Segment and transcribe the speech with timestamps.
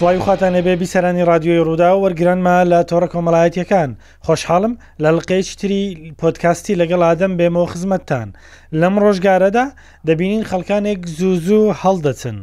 [0.00, 3.90] سڵی وخاتانە بێ بیسەرانی رادیۆی ڕوودا و وەرگرانمە لە تۆڕە کۆمەڵایەتەکان
[4.26, 8.28] خۆشحاڵم لە لقەیەکی تری پۆتکاستی لەگەڵ ئادەم بێمەوە خزمەتتان
[8.80, 9.66] لەم ڕۆژگارەدا
[10.06, 12.38] دەبینین خەڵکانێک زوو زوو هەڵدەچن.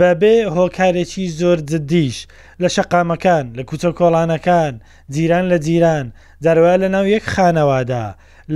[0.00, 2.18] بەبێ هۆکارێکی زۆر جددیش
[2.62, 4.74] لە شەقامەکان لە کوچە کۆڵانەکان
[5.14, 6.06] جیران لە جیران
[6.44, 8.06] جاروا لە ناو یەک خانەوادا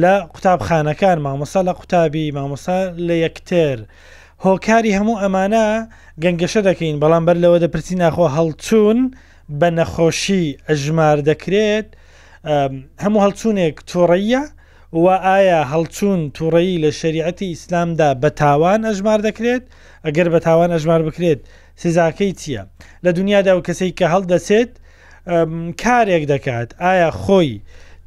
[0.02, 3.79] لە قوتابخانەکان مامۆسا لە قوتابی مامۆسا لە یەکتر
[4.43, 5.67] هۆکاری هەموو ئەمانە
[6.23, 8.99] گەنگەشە دەکەین بەڵام بەر لەوە دەپرسی ناخۆ هەڵچوون
[9.61, 11.86] بە نەخۆشی ئەژمار دەکرێت
[13.05, 14.43] هەموو هەڵچوونێک تۆڕەیە
[14.93, 19.64] و ئایا هەڵچوون تووڕەیی لە شریعەتی ئیسلامدا بە تاوان ئەژمار دەکرێت
[20.05, 21.41] ئەگەر بە تاوان ئەژمار بکرێت
[21.82, 22.63] سزاکەی چییە
[23.05, 24.71] لە دنیادا و کەسێک کە هەڵدەسێت
[25.82, 27.50] کارێک دەکات ئایا خۆی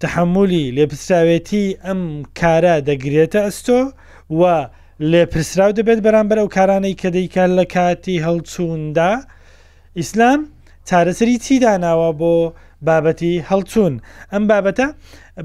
[0.02, 2.02] تحملی لێپسراوێتی ئەم
[2.40, 3.80] کارە دەگرێتە ئەستۆ
[4.40, 4.42] و
[5.12, 9.12] لێ پرسراو دەبێت بەرامبەر ئەو کارانەی کە دەیکە لە کاتی هەڵچووندا
[10.00, 10.40] ئیسلام
[10.90, 12.34] چارەسری چی داناوە بۆ
[12.88, 13.94] بابەتی هەڵچوون
[14.34, 14.88] ئەم بابەتە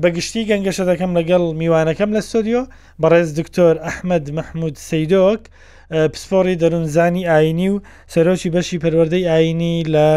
[0.02, 2.62] بەگشتی گەنگەشە دەکەم لەگەڵ میوانەکەم لە سۆدیۆ
[3.02, 5.40] بەڕێز دکتۆر ئەحمد مححمود سیدۆک
[6.12, 7.82] پسپۆری دەروونزانی ئاینی و
[8.14, 10.08] سەرۆکی بەشی پەروەەردەی ئاینی لە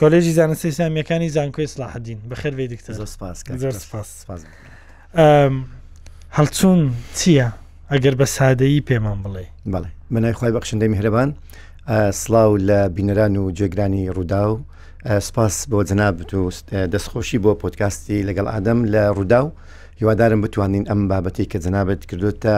[0.00, 4.40] کۆلێژی زانستی سامیەکانی زانکۆی سلاحدین بەخێربێ دکتۆر زۆر سپاس زۆر سپاس
[6.36, 6.80] هەڵچوون
[7.18, 7.48] چییە؟
[7.94, 11.28] ئەگەر بە سادەیی پێمان بڵێ بڵێ منای خی بەخشندەی میهرەبان
[12.20, 14.54] سلااو لە بینەران و جێگرانی ڕوودا و
[15.26, 16.50] سپاس بۆ جەنابت و
[16.92, 19.50] دەستخۆشی بۆ پۆتکاستی لەگەڵ ئادەم لە ڕوودا و
[20.00, 22.56] هیوادارم بتوانین ئەم بابەتی کە جەنابەت کردوتە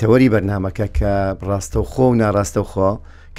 [0.00, 1.12] تەوەری بەرنمەکە کە
[1.48, 2.88] ڕاستە و خۆ و ناڕاستە و خۆ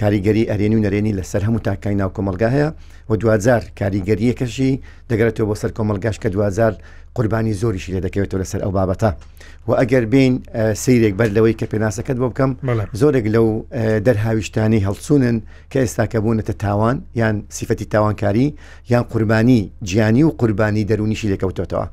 [0.02, 2.70] کاریگەری ئەرێنی و نەرێنی لەسەر هەموو تاکای ناو کۆمەلگا هەیە
[3.10, 4.72] و دوزار کاریگەریەکەشی
[5.10, 6.74] دەگرێتەوە بۆ سەر کۆمەلگاش کە دوزار
[7.20, 9.12] قوربانی زۆریشی لێ دەکەوێتەوە لەسەر ئەو بابەتە
[9.68, 10.34] و ئەگەر بین
[10.84, 12.52] سیرێک بەر لەوەی کە پێناسەکەت بۆ بکەم
[13.02, 13.48] زۆرێک لەو
[14.06, 15.36] دەرهاویشتانی هەڵسونن
[15.72, 18.48] کە ئێستا کە بوونەتە تاوان یان سیفەتی تاوانکاری
[18.92, 19.60] یان قوربانی
[19.90, 21.86] گیانی و قوربانی دەرونیشی لێکەوتێتەوە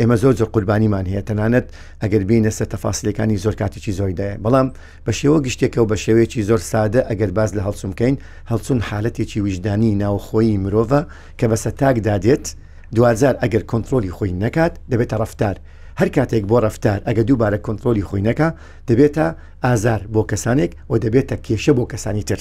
[0.00, 1.66] ئێمە زۆر زۆر قوربانیمان هەیە تەنانەت
[2.02, 4.68] ئەگەر بینە سەر تەفاسلەکانی زۆر کاتیی زۆیداە بەڵام
[5.06, 8.14] بە شێوە گشتێکە و بە شێوەیەکی زۆر سادە ئەگەر باز لە هەڵسومکەین
[8.50, 11.00] هەڵسون حالەتێکی ویژدانی ناوخۆی مرۆڤە
[11.38, 12.46] کە بە سەتاک دادێت
[12.94, 15.56] دوزار ئەگەر کۆنتترۆلی خۆی نەکات دەبێتە ڕفتار
[16.00, 18.48] هەر کاتێک بۆ ڕفتار ئەگە دووبارە کۆنتترۆلی خۆینەکە
[18.88, 19.26] دەبێتە
[19.64, 22.40] ئازار بۆ کەسانێک و دەبێتە کێشە بۆ کەسانی تر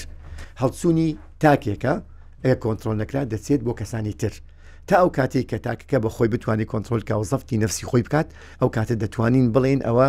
[0.61, 1.09] هەڵچوونی
[1.43, 1.93] تاکێکە
[2.45, 4.33] ئەگە کۆنتترۆل نەکرا دەچێت بۆ کەسانی تر.
[4.87, 8.27] تا ئەو کاتێک کە تاکەکە بە خۆی بتوانانی کۆنتترۆلکە و زەفتی نفسی خۆی بکات
[8.61, 10.07] ئەو کاتە دەتوانین بڵێن ئەوە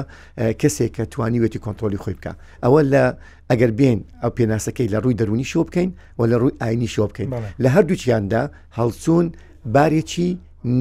[0.61, 2.33] کەسێک کە توانیوێتی کۆنتترۆلی خۆی بکە
[2.65, 3.05] ئەوە لە
[3.51, 7.29] ئەگەر بێن ئەو پێناسەکەی لە ڕووی دەرونی شۆ بکەین و لە ڕووی ئاینی شۆ بکەین
[7.63, 8.43] لە هەردووچیاندا
[8.79, 9.27] هەڵچوون
[9.75, 10.29] بارێکی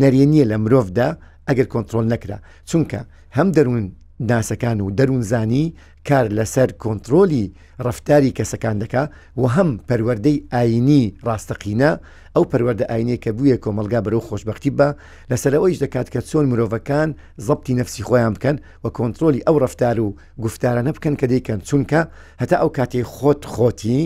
[0.01, 1.07] نەرێنیە لە مرۆڤدا
[1.47, 2.37] ئەگەر کۆنتترۆل نەکرا
[2.69, 2.99] چونکە
[3.37, 3.85] هەم دەروون
[4.29, 5.65] ناسەکان و دەروونزانی
[6.07, 7.43] کار لەسەر کۆنتترۆلی
[7.85, 9.03] ڕفتاری کەسەکان دەکا
[9.41, 11.91] و هەم پەروەەردەی ئاینی ڕاستەقینە
[12.35, 14.87] ئەو پەروەەردە ئاینەیە کە بووە کۆمەلگا بەرەو خۆشببختی بە
[15.31, 17.09] لەسەرەوەیش دەکات کە چۆن مرۆڤەکان
[17.47, 20.07] زەبتی نفسی خۆیان بکەن و کۆنتترۆلی ئەو ڕفتار و
[20.43, 22.01] گفتارانە بکەن کە دەیکەن چونکە
[22.41, 23.99] هەتا ئەو کاتێ خۆت خۆتی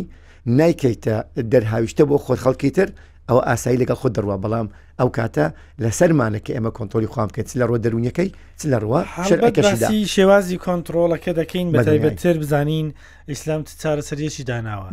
[0.60, 1.16] نایکەیتە
[1.52, 2.90] دەرهاویشتە بۆ خۆت خەڵکی تر
[3.30, 4.68] ئەوە ئاسایی لەگەڵ خۆ دەڕوە بەڵام
[5.00, 5.46] ئەو کاتە
[5.84, 8.30] لە سەرمانەکە ئێمە کۆنتۆلی خام بکەیت چ لە ڕۆ دەرونیەکەی
[8.60, 9.02] چ لە ڕوە
[9.32, 12.88] شەکەشی شێوازی کۆنتترۆلەکە دەکەین بەتایبەتتر بزانین
[13.30, 14.88] ئیسلام چارە سەرەکی داناوە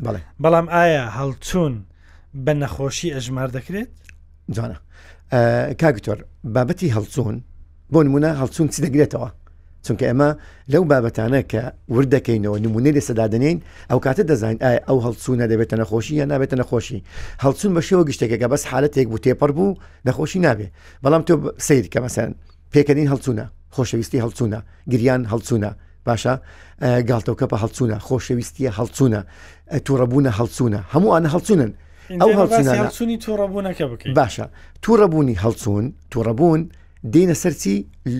[0.45, 1.75] بەڵام ئایا هەڵچوون
[2.45, 3.91] بە نەخۆشی ئەژمار دەکرێت
[4.57, 4.79] جوانە
[5.83, 6.19] کاگتۆر
[6.55, 7.37] بابەتی هەڵچوون
[7.93, 9.29] بۆ نمونە هەڵچوون چ دەگرێتەوە
[9.87, 10.29] چونکە ئێمە
[10.73, 11.63] لەو بابەتانە کە
[11.97, 13.59] وردەکەینەوە نمونەی لە سەدادنین
[13.91, 17.01] ئەو کاتە دەزانین ئایا ئەو هەڵچوونە دەبێتە نەخۆشی یا نابێتە نەخۆشی
[17.45, 19.77] هەڵچون بە شێوە گشتێکەکە بەس حالەتێک بوو تێپەر بوو
[20.09, 20.67] نەخۆشی نابێ
[21.05, 21.35] بەڵام تۆ
[21.67, 22.31] سیر کە مەسەن
[22.75, 24.61] پێکەنین هەڵچوونە خۆشەویستی هەڵچوونە
[24.93, 25.71] گریان هەڵچوونە
[26.07, 26.35] باشە
[27.09, 29.21] گالتەوکە بە هەڵچوونە خۆشەویستیە هەڵچوونە
[29.87, 31.71] تووڕەبوونە هەڵچوونە هەموو ئەە هەڵچونن
[32.23, 34.47] ئەو هەڵچونی تووڕەبوونەکە بکەین باشە
[34.83, 36.63] تووڕەبوونی هەڵچوون تووڕەبوون
[37.15, 37.75] دینە سەرچی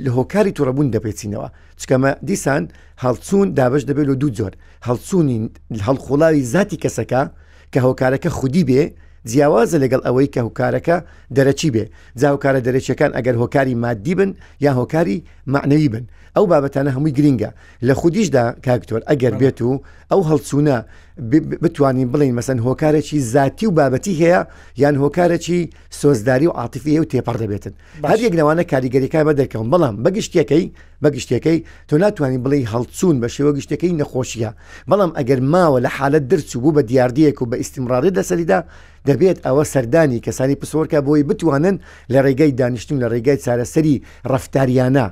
[0.05, 1.49] لە هۆکاری تووڕەبوون دەپێچینەوە
[1.81, 2.63] چکەمە دیسان
[3.05, 4.53] هەڵچوون دابش دەبێت لە دوو جۆر
[4.89, 5.45] هەڵچوونین
[5.87, 7.23] هەڵخۆڵاوی زیاتی کەسەکە
[7.73, 8.83] کە هۆکارەکە خودی بێ
[9.31, 10.97] جیاوازە لەگەڵ ئەوەی کە هۆکارەکە
[11.37, 11.85] دەرەچی بێ
[12.21, 14.31] جاوکارە دەرەچیەکان ئەگەر هۆکاری مادی بن
[14.65, 15.19] یا هۆکاری
[15.53, 16.05] معنەوی بن
[16.37, 17.51] ئەو بابەتانە هەمووی گرینگە
[17.89, 19.81] لە خودیشدا کاکتۆر ئەگەر بێت و
[20.13, 20.77] ئەو هەڵچوونە
[21.65, 24.41] بتوانین بڵین مەسەن هۆکارێکی زیاتی و بابەتی هەیە
[24.83, 25.59] یان هۆکارێکی
[26.01, 27.75] سۆزداری و عاتفیە و تێپەر دەبێتن
[28.11, 30.65] هەر یەک لەوانە کاریگەریەکە بە دەکەون بەڵام بەگشتەکەی
[31.05, 34.51] بەگشتەکەی تۆ ناتوانین بڵی هەڵچوون بە شێوە گشتەکەی نەخۆشیە
[34.91, 38.61] بەڵام ئەگەر ماوە لە حالت درچوو بوو بە دیاردیەک و بە ئیسیمڕاری دەسەریدا
[39.09, 41.77] دەبێت ئەوە سەردانی کەسانی پسۆرکە بۆی بتوانن
[42.13, 43.97] لە ڕێگەی دانیشتون لە ڕێگای چارەسەری
[44.33, 45.07] ڕفتاریانە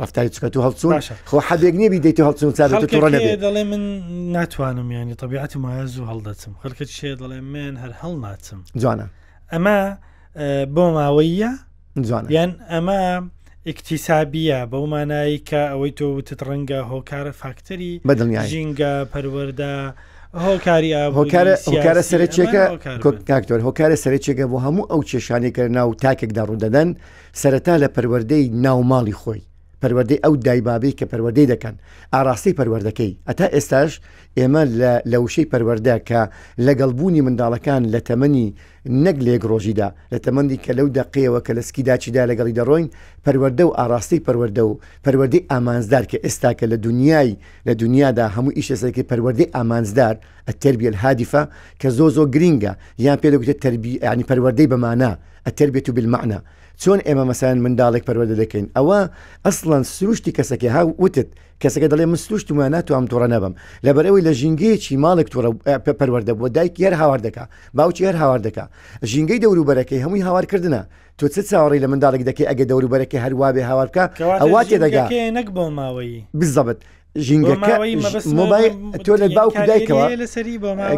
[0.00, 0.92] ڕفتاری چکەت و هەڵچون
[1.28, 2.50] خۆ حەبێک نیبی دەیت هەڵچون
[3.44, 3.82] دەڵێ من
[4.32, 9.06] ناتوانم ینی طبیعەتی مایە زوو هەڵدەچم خەکە شێ دەڵێ من هەر هەڵ ناچم جوانە
[9.52, 9.78] ئەمە
[10.74, 11.50] بۆ ماوەیە
[12.08, 13.22] جوان یان ئەمە
[13.68, 19.74] ئیکتیسابیە بەو مانایی کە ئەوەی تۆ وتت ڕەنگە هۆکارە فاکتەری بەدڵنیای ژینگە پەروەەردا
[20.46, 22.64] هۆکاری هۆکارە سەرچێکە
[23.30, 26.88] کاکتۆر هۆکارە سەرچێکە بۆ هەموو ئەو کێشانێکە ناو تاکێکدا ڕوودەدەن
[27.42, 29.40] سەرەتا لە پەروەەردەی ناو ماڵی خۆی
[29.82, 31.74] پەروەدەی ئەو دایبابی کە پەروەدەی دەکەن
[32.14, 33.90] ئاراستی پەروەردەکەی ئەتا ئێستاش
[34.38, 34.62] ئێمە
[35.10, 36.20] لە وشەی پەروەەردە کە
[36.66, 38.46] لەگەڵبوونی منداڵەکان لە تەمەنی
[39.04, 42.88] نەک لێگڕۆژیدا لە تەمەندی کە لەو دەقەوە کە لە سکیداچیدا لەگەڵی دەڕۆین
[43.24, 44.72] پەروەەردە و ئاراستی پەروەەردە و
[45.04, 47.30] پەروەدی ئامانزدار کە ئێستا کە لە دنیای
[47.66, 50.14] لە دنیادا هەموو ئیشەسەکە پەروەدی ئامانزدار
[50.48, 51.42] ئەتەربیل هادیفە
[51.80, 52.72] کە زۆ زۆ گرینگە
[53.06, 55.12] یان پێ دەگوتێت تەربی ینی پەروەدەی بەمانە
[55.48, 56.38] ئەتربێت و بالمەعنا
[56.82, 58.98] چۆن ئێمە مەسایان منداڵێک پەروەدە دەکەین ئەوە
[59.44, 61.28] ئەسڵەن سروشتی کەسەکە ها وتت
[61.62, 63.52] کەسەکە دەڵێ من سروشت و ناتو ئەم تووڕە نەبم
[63.86, 65.28] لەبەرەوەی لە ژینگەیەکی ماڵێک
[66.00, 67.44] پەروەەردە بۆ دایک یار هاواردەکە
[67.78, 68.64] باوچی هەر هاواردەکە
[69.10, 70.80] ژینگەی دەوروبەرەکەی هەمووی هاوارکردە
[71.18, 74.04] تۆ چ چاوەڕی لە منداڵێک دەکەی ئەگە دەوروبەرەکە هەروە بێ هاوارکە
[74.40, 75.04] ئەوە تێدەگا
[75.38, 76.78] نەک بۆ ماوەی بزەبت
[77.16, 77.74] ژینگەکە
[78.38, 78.68] مۆبای
[79.04, 80.04] تۆ لە باوکو دایکەوە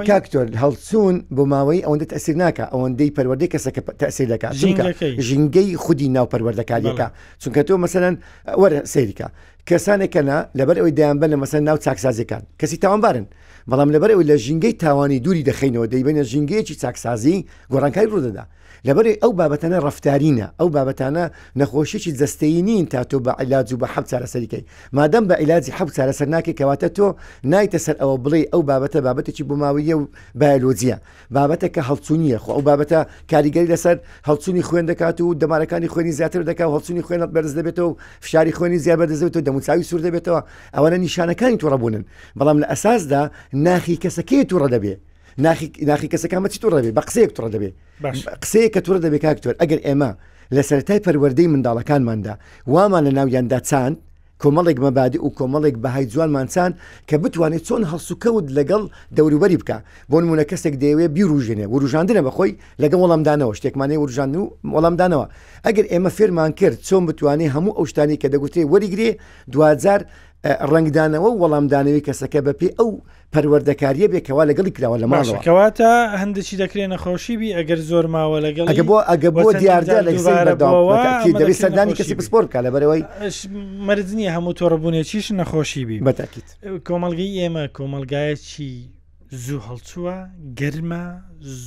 [0.08, 4.52] کاکتۆر هەڵچون بۆ ماوەی ئەوەندە تەسیر ناکە ئەوەندەی پەروەردەی کەسەکە تەسیر دەکات
[5.28, 7.06] ژینگەی خودی ناو پەروەردەکاریەکە
[7.42, 8.14] چونکە تۆ مەسەرەن
[8.60, 9.26] وەرە سەیریکە
[9.68, 13.26] کەسانێکەکەنا لەبەر ئەوی دایانبەن لە مەسەر ناو چاکسازیەکان کەسی تاوانبارن
[13.70, 17.38] بەڵام لەبەر ئەوی لە ژینگەی تاوانی دووری دەخینەوە دەیبێنە ژینگەیەکی چاکسازی
[17.72, 18.44] گۆڕانکاری ڕوودەدا
[18.88, 21.24] لەبەر ئەو بابەتەنە ڕفتارینە ئەو بابەتانە
[21.60, 24.62] نەخۆشیی جستەی نین تا تۆ بە عیلاج و بە حەب چارەسەریکەی
[24.96, 27.06] مادەم بە عیلاجی حەب چارەسەر ناکەی کەواتە تۆ
[27.52, 30.04] نایتە سەر ئەوە بڵێ ئەو بابەتە بابەتێکی بماویە و
[30.40, 30.96] بایلۆجیە
[31.36, 33.00] بابەتە کە هەڵچوونیە خۆ ئەو بابەتە
[33.32, 33.96] کاریگەری لەسەر
[34.28, 38.78] هەڵچوونی خوێن دەکات و دەمارەکانی خوێنی زیاتر دەکات هەڵچوونی خوێنت بەرز دەبێتەوە و فشاری خوێنی
[38.84, 40.40] زیاد بەدەزێت و دەموچاوی سوور دەبێتەوە
[40.76, 42.04] ئەوەنە نیشانەکانی تووڕەبوونن
[42.38, 43.22] بەڵام لە ئەساسدا
[43.66, 44.98] ناخی کەسەکەی تووڕە دەبێت
[45.38, 47.70] ناخی کەسەکانمە چی توڕ دەبێ بە قسەیەک توڕ دەبێ
[48.42, 50.10] قسەیە کە توورە دەبێ کاکتور ئەگەر ئێمە
[50.54, 52.34] لە سەرای پەروەەردەی منداڵەکانماندا
[52.72, 53.96] وامان لە ناویاندا چاند
[54.42, 56.70] کۆمەڵێک مەبادی و کۆمەڵێک بەهای جوانمانچان
[57.08, 58.82] کە بتوانێت چۆن هەڵسوکەوت لەگەڵ
[59.16, 59.78] دەوروبەری بکە
[60.10, 64.44] بۆ نمونە کەسێک دەیەوێ بیرروژێنێ وروژاندنە بەخۆی لەگەڵ وەڵامدانەوە شتێکمانەی وروژان و
[64.74, 65.26] وەڵامدانەوە
[65.66, 69.10] ئەگەر ئێمە فێرمان کرد چۆن بتوانێت هەموو ئەو شتانی کە دەگوترێ وەریگرێ
[69.52, 70.00] دوزار
[70.44, 72.90] ڕنگدانەوە وەڵامدانەوەی کەسەکە بەپی ئەو
[73.32, 78.84] پەروەردەکاریە بێکەوە لەگەڵی کراوە لە ماڵەوەکەواتە هەندێکی دەکرێن نەخۆشی بی ئەگەر زۆر ماوە لەگەڵ ئەگە
[78.88, 83.02] بۆ ئەگە بۆ دیاردە لەدەوی سەردانی کەسی پسپۆرکە لە بەرەوەی
[83.86, 86.48] مەرجنی هەموو تۆڕبوونێکیش نەخۆشی بی بەتاکیت
[86.86, 88.72] کۆمەلگەی ئێمە کۆمەلگایەکی
[89.44, 90.16] زوو هەڵچووە
[90.60, 91.02] گەرمە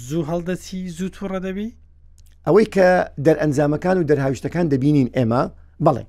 [0.09, 1.69] زوو هەڵدەچی زوو تووڕە دەبی
[2.47, 2.87] ئەوەی کە
[3.25, 5.41] دەرئەنجامەکان و دەرهاویشتەکان دەبینین ئێمە
[5.85, 6.03] بەڵێ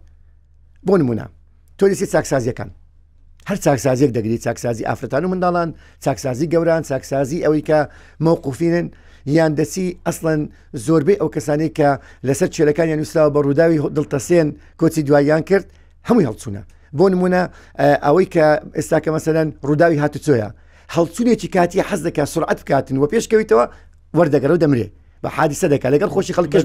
[0.86, 1.26] بۆ نمونە
[1.80, 2.70] تۆ دەسی چاکسازیەکان
[3.48, 5.68] هەر چاکسازیەک دەگری چاکسازی ئافرەتان و منداڵان
[6.04, 7.78] چاکسازی گەوران چاکسازی ئەوەی کە
[8.24, 8.86] مەوقوفینن
[9.36, 10.40] یان دەچی ئەسڵەن
[10.86, 11.88] زۆربەی ئەو کەسانی کە
[12.28, 14.48] لەسەر چێلەکان یان نووسراوە بە ڕووداوی دڵتەسێن
[14.80, 15.66] کۆچی دواییان کرد
[16.08, 16.62] هەمووی هەڵچوونە
[16.98, 17.42] بۆ نمونە
[18.04, 18.44] ئەوەی کە
[18.78, 20.48] ئێستا کە مەسەرەن ڕووداوی هاتوچۆیە
[20.94, 23.64] هەڵچوونێکی کاتی حەز دەکە سرعت بکاتن و پێشکەویتەوە
[24.16, 24.92] وەردەگەرە و دەمرێت
[25.24, 26.62] بە حادیسە دەکات لەگەڵ خۆشی خەڵکەش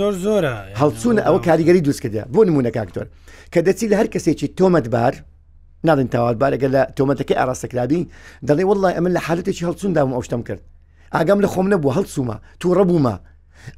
[0.00, 3.06] زۆر زۆرە هەڵچوون ئەوە کاریگەری دروستکردە بۆ نمونە کاکتۆر
[3.52, 5.14] کە دەچی لە هەر کەسێکی تۆمەتبار
[5.86, 8.02] ناڵین تاواتبار لەگە لە تۆمەتەکەی ئاراستەکرابی
[8.48, 10.62] دەڵێ وڵی ئەمن لە حالەتێکی هەڵچوون داوم ئەوشتم کرد
[11.14, 13.14] ئاگام لە خۆم نەبوو هەڵچوومە توو ڕەبوومە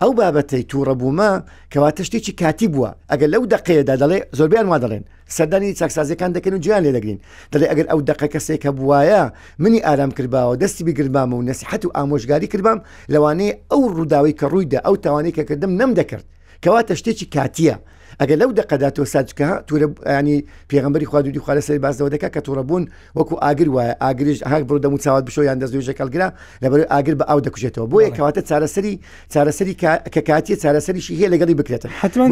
[0.03, 1.31] ئەو بابەتەی تووڕەبوومە
[1.73, 5.05] کەواتە شتێکی کاتی بووە ئەگەر لەو دقەیەدا دەڵێ زۆربیان وا دەڵێن
[5.37, 7.19] سەردانی چاکسازیەکان دەکەن و گویان لێ دەگرین
[7.53, 9.23] دەڵێ ئەگەر ئەو دقە کەسێکە بواە
[9.63, 12.79] منی ئارام کردباوە دەستی بگرمام و نسیحەت و ئامۆژگاری کردبام
[13.13, 16.25] لەوانەیە ئەو ڕووداوی کە ڕوویدا ئەو تاوانەی کە کردم نەم دەکرد
[16.65, 17.77] کەواتە شتێکی کاتیە
[18.23, 19.87] ئەگە لەو دەقەدا تۆ ساچکە تورە
[20.19, 20.37] ینی
[20.71, 22.85] پێغمبەری خواردودی خوارە سەری بازەوە دەکە کە تۆڕە بوون
[23.19, 26.29] وەکو ئاگر وایە ئاگریش هاک بڕ دەمو چاوات بشۆ یان دەزوی ژەکەلگرا
[26.63, 28.95] لەبەر ئاگر بە ئاو دەکوژێتەوە بۆ یکەواتە چارەسەری
[29.33, 29.75] چارەسەری
[30.15, 32.29] کە کاتیە چارەسەریشی هەیە لەگەڵی بکرێتە حتمان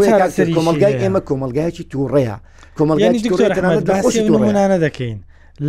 [0.57, 2.37] کۆمەلگای ئێمە کۆمەلگایکی تووڕەیە
[2.79, 5.19] کۆمەلگایانە دەکەین.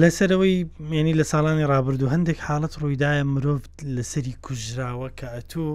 [0.02, 0.58] لەسەرەوەی
[0.90, 3.60] مێنی لە ساڵانی ڕابردوو هەندێک حالت ڕوویداە مرۆڤ
[3.98, 5.68] لەسەری کوژراوە کە ئەتۆ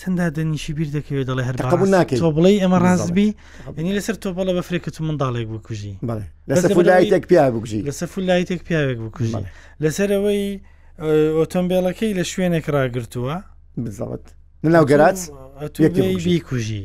[0.00, 1.56] چەندا دەنیشی بیر دەکەوێت دەڵێ هەر
[1.94, 3.28] ناکەیت تۆ بڵێ ئەمە ڕازبی
[3.78, 5.94] ینی لەسەر تۆ بەڵە بەفرێکە تو منداڵێک بکوژی
[6.50, 9.42] لەسەرلایتێک پیا بکوژی لەسەر فولایتێک پیاوێک بکوژی
[9.84, 10.44] لەسەر ئەوەی
[11.38, 13.36] ئۆتۆمبیلەکەی لە شوێنێک ڕاگرتووە
[13.82, 14.24] بزەوت
[14.74, 15.18] ناو گەرات
[16.26, 16.82] بیکوژی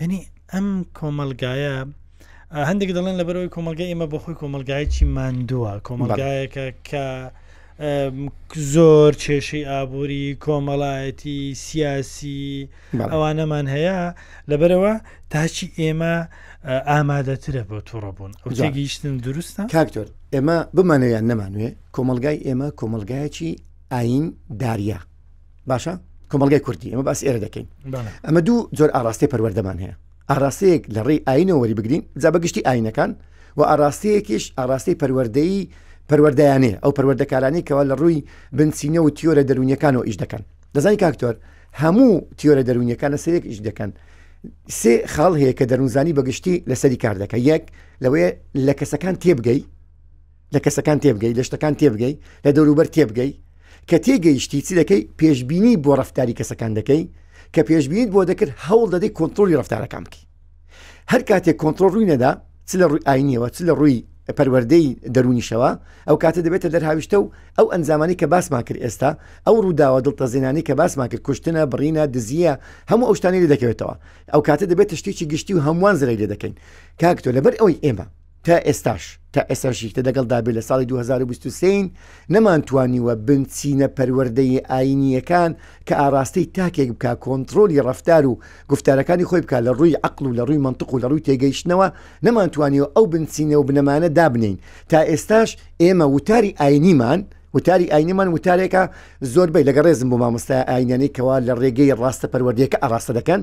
[0.00, 0.20] هەنی
[0.52, 1.76] ئەم کۆمەلگایە
[2.68, 7.06] هەندێک دەڵێن لەبەرەوەی کۆمەلگای ئمە بەخۆی کۆمەلگایکی مادووە کۆمەلگایەکە کە
[7.78, 12.68] زۆر کێشەی ئابووری کۆمەڵایەتی سیاسی
[13.10, 13.98] ئەوانەمان هەیە
[14.50, 14.92] لەبەرەوە
[15.30, 16.14] تاچی ئێمە
[16.88, 23.50] ئامادەترە بۆ تووڕەبوون ئەوگەیشتن دروستە کاکتۆر ئێمە بمانەیان نەمانوێ کۆمەلگای ئێمە کۆمەلگایەکی
[23.92, 24.24] ئاین
[24.62, 24.98] داریا
[25.70, 25.94] باشە
[26.32, 27.66] کۆمەلگای کوردی ئەمە باس ئێرە دەکەین
[28.26, 29.94] ئەمە دوو زۆر ئاراستی پەروەردەمان هەیە
[30.30, 33.10] ئاراستەیەک لە ڕێی ئاینەوەری بگرین جا بەگشتی ئاینەکان
[33.58, 35.58] و ئاراستەیەکیش ئاراستی پەروەردەی
[36.10, 38.18] پەروەردەیانێ ئەو پەروەردەکارانی کەەوە لە ڕووی
[38.56, 40.42] بنچینە و تیۆرە دەرونیەکان و ئیش دەکەن
[40.74, 41.34] دەزانی کاکتۆر
[41.82, 43.90] هەموو تیۆرە دەرونیەکان لە سەرێک ئیش دەکەن
[44.80, 47.64] سێ خاڵ هەیە کە دەروونزانی بەگشتی لەسەری کار دەکە یەک
[48.02, 48.30] لەوەیە
[48.66, 49.60] لە کەسەکان تێبگەی
[50.54, 53.32] لە کەسەکان تێبگەی لە شتەکان تێبگەی لە دەوروبەر تێبگەی
[53.88, 57.02] کە تێگەیشتی چی دەکەی پێشببینی بۆ ڕفتاری کەسەکان دەکەی
[57.54, 60.22] کە پێشببینیت بۆ دەکرد هەوڵ دەدەی کۆنتترۆلی ڕفتارەکان بکی
[61.12, 62.30] هەر کاتێک کۆنتترۆل ڕووی نەدا
[62.68, 63.98] چ لە ڕووی ئاینیەوە چ لە ڕووی
[64.36, 65.70] پەروەردەی دەرونیشەوە
[66.08, 67.24] ئەو کاتە دەبێتە دەرهاویشتە و
[67.58, 69.10] ئەو ئەنجامانی کە باسمان کرد ئێستا
[69.46, 72.52] ئەو ڕووداوە دڵتە زینانی کە باسمان کرد کوشتنە بڕینە دزیە
[72.90, 73.94] هەموو ئەو شتانی لێ دەکەوێتەوە
[74.32, 76.52] ئەو کاتە دەبێت شتێکی گشتی و هەمووان زرەی لێ دەکەین
[77.02, 78.06] کاکتۆ لەبەر ئەوی ئێمە
[78.44, 81.90] تا ئێستاش تا ئێستاشیکتە دەگەڵ دابێت لە ساڵی 2023
[82.34, 85.50] نەمانتوانیوە بنچینە پەروەردەی ئاینیەکان
[85.88, 88.32] کە ئاراستەی تاکێک بکە کۆنتترۆلی ڕفتار و
[88.72, 91.88] گفتارەکانی خۆی بکە لە ڕووی عقل و لە ڕووی منطق و لە ڕووی تێگەیشتنەوە
[92.26, 94.56] نەمانتوانیەوە ئەو بنچینە و بنەمانە دابنین
[94.90, 95.50] تا ئێستاش
[95.82, 97.20] ئێمە وتاری ئاینیمان،
[97.54, 98.82] وتاری ئاینیمان وتارێکە
[99.34, 103.40] زۆربەی لەگە ڕێزم بۆ مامۆستا ئاینانێکەوە لە ڕێگەی ڕاستە پەروەردەکە ئاراستە دەکەن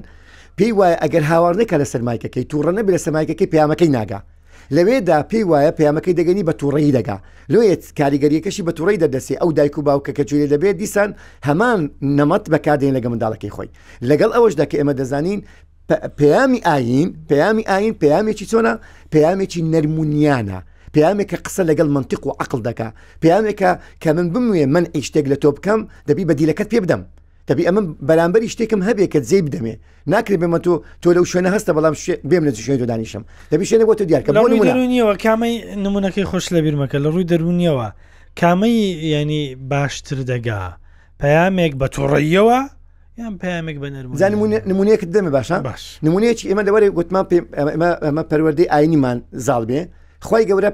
[0.57, 4.19] پێی وایە ئەگەر هاوار نەکە لە سەرمایکەکەی تووڕە نەبێت لە سەمایکەکەی پیامەکەی ناگە
[4.75, 7.17] لەوێدا پێی وایە پامەکەی دەگەنی بە تووڕی دەگا
[7.53, 11.09] لێت کاریگەریەکەشی بە تووڕی دەدەسێ ئەو دایک و باوکە کە جوێ دەبێت دیسان
[11.47, 11.79] هەمان
[12.17, 13.67] نەمەت بەکادێن لەگە منداڵەکەی خۆی
[14.09, 15.39] لەگەڵ ئەوەش دەکە ئێمە دەزانین
[16.19, 18.73] پەیامی ئاین پەیامی ئاین پەیامێکی چۆنا
[19.13, 20.59] پەیامێکی نەرمونیانە.
[20.95, 22.89] پامێکە قسە لەگەڵ منطق و عقل دەکا
[23.23, 23.71] پامێکە
[24.03, 27.01] کە من بموێ من ئیشتێک لە تۆ بکەم دەبی بەدیلەکەت پێ بدەم
[27.49, 29.75] تەبی ئەمە بەرامبەری شتێکم هەبێ کە زەی بدەمێ
[30.13, 31.93] ناکرێت بێمە تۆ تۆ لەو شوێنە هەستە بەڵام
[32.29, 34.31] بێم لە شوێن تۆ دانیشم دەبی شوێنە بۆ تۆ دیارکە
[34.89, 37.87] نیەوە کامی نمونونەکەی خۆش لە بیرمەکە لە ڕووی دەرونیەوە
[38.41, 38.81] کامەی
[39.13, 40.61] ینی باشتر دەگا
[41.23, 42.59] پەیامێک بە تۆڕیەوە
[43.19, 43.87] یان پامێک بە
[44.69, 47.25] نمونونەیەکت دەمە باشە باش نمونونەیەکی ئمە دەوەێ گوتمان
[48.07, 49.81] ئەمە پەروەردەی ئاینیمان زاڵبێ
[50.27, 50.69] خی گەورە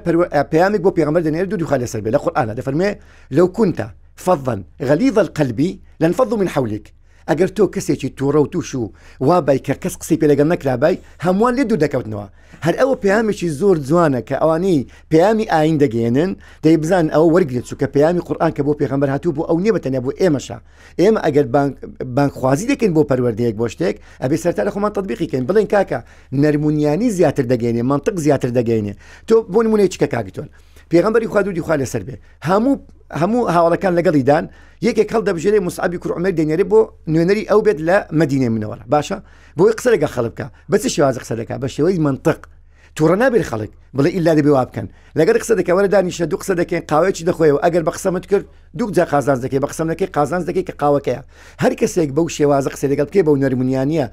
[0.52, 2.90] پامێک بۆ پێغمبەر دەنێر دوو دوخال لەسەر بێ لە خورآە دەفەرمێ
[3.36, 3.86] لەو کونتە
[4.24, 5.70] فەضن غەلیظ القلبی
[6.02, 6.88] لەنفەض من حولك
[7.30, 11.64] ئەگەر تۆ کەسێکی تووڕە و تووش و وابای کە کەس قسی پێلەگەم نەکرابای هەمووان لێ
[11.68, 12.26] دوو دەکەوتنەوە
[12.66, 16.30] هەر ئەوە پامێکی زۆر جوانە کە ئەوانەی پامی ئاین دەگەێنن
[16.64, 19.72] دەی بزان ئەو وەرگێت چوو کە پامی قورآان کە بۆ پێغمبەر هاتوو بۆ ئەو نیە
[19.76, 20.58] بەتەنە بۆ ئێمەشا
[21.00, 21.46] ئێمە ئەگەر
[22.16, 25.98] بانخوازی دەکەن بۆ پەروەردەیەک بۆ شتێک ئەبێ سەرتا لە خۆمان تطببیقیکەن بڵێن کاکە
[26.42, 28.94] نەرمونیانی زیاتر دەگەێنێ منطق زیاتر دەگەێنێ
[29.28, 30.48] تۆ بۆ نمونەی چکە کاگتۆن.
[30.90, 32.16] پێغمبەری خوا دوودی خوا لەسەر بێ
[32.48, 32.74] هەموو
[33.20, 34.44] هەموو هاوڵەکان لەگەڵیدان
[34.86, 36.80] یەکێک هەڵ دەبژێری مسعبی کوڕمەر دێنێری بۆ
[37.12, 39.18] نوێنەری ئەو بێت لە مدینێ منەوەرە باشە
[39.56, 42.40] بۆی قسە لەگە خەڵبکە بەچ شێواز قسە دەکە بە شێوەی منطق
[42.98, 44.86] تووڕە نابێت خەڵک بڵێ ئللا دەبێ وا بکەن
[45.18, 48.44] لەگەر قسە دەکەوەرە دانیشە دوو قسە دەکەین قاوەیەکی دەخۆیەوە ئەگەر بە قسەمت کرد
[48.78, 51.22] دوو جا قازان دەکەی بە قسەم دەکەی قازان دەکەی کە قاوەکەیە
[51.62, 54.04] هەر کەسێک بەو شێوازە قسە لەگەڵ بکەی بەو نەرمونیانە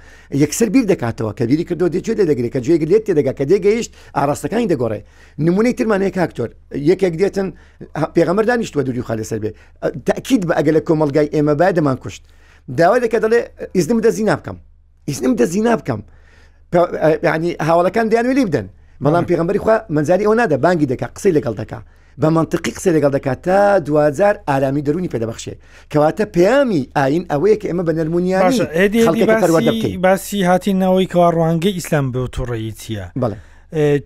[0.43, 4.67] یەکسەر بیر دەکاتەوە کە بیری کردو دێ دەگرێت کە جێگ لێت تێدەگا کە دێگەیشت ئاراستەکانی
[4.71, 4.99] دەگۆڕێ
[5.45, 6.49] نمونەی ترمانەیە کاکتۆر
[6.89, 7.47] یەکێک دێتن
[8.15, 9.51] پێغەمە دانیشتوە دووری خالە سەر بێ
[10.07, 12.23] تاکیید بە ئەگەل لە کۆمەلگای ئێمە با دەمان کوشت
[12.79, 13.39] داوا دەکە دەڵێ
[13.77, 14.57] ئیزنم دەزینا بکەم
[15.09, 16.01] ئیسنم دەزینا بکەم.
[16.73, 18.67] ینی هاوڵەکان دیانویلی بدەن
[19.03, 21.79] بەڵام پێغمبەری خوا منزاری ئەو نادە بانگی دەکا قسەی لەگەڵ دەکا
[22.21, 25.53] بە منطقی قسە لەگەڵ دەکات تا 2000 ئارامی دەرونی پێدەبخشێ
[25.93, 28.59] کەواتە پەیامی ئاین ئەوەیە کە ئێمە بە نەرمونیانی
[29.97, 33.35] باسی هاتینەوەی کەوا ڕوانگەی ئیسلام بە تووڕێی چییە بڵێ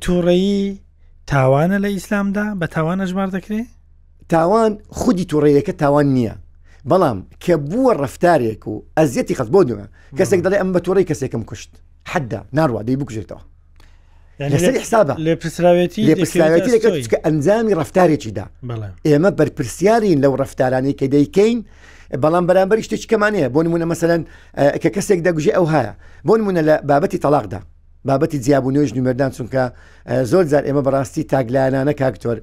[0.04, 0.62] تووڕێی
[1.32, 3.70] تاوانە لە ئیسلامدا بە تاوانە ژمار دەکرێت
[4.30, 6.36] تاوان خودی تووڕەیەکە تاوان نییە
[6.90, 9.86] بەڵام کە بووە ڕفتارێک و ئەزیەتی خەت بۆ دوە
[10.18, 11.72] کەسێک دەڵێ ئەم بە تووڕی کەسێکم کوشت
[12.12, 13.40] حدا ناڕوا دەی بکوژێتەوە
[14.52, 18.46] لەسری حسابە لە پرسراوێتی لێ پرسراوێتی کە ئەنجامی ڕفتارێکیدا
[19.08, 21.58] ئێمە بەرپرسیارین لەو ڕفتارانی کە دەیکەین
[22.24, 24.22] بەڵام بەرامبەر شتێککەمانەیە بۆ نمونە مەمثلەن
[24.82, 25.94] کە کەسێک دەگوژێ ئەو هەیە
[26.28, 27.60] بۆ نمونە لە بابەتی تەلاقدا
[28.10, 29.64] بابەتی جیابوونێژ نوێردان چونکە
[30.32, 32.38] زۆر جار ئێمە بەڕاستی تاگلایانانە کاکتۆر